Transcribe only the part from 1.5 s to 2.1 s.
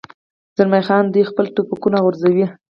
ټوپکونه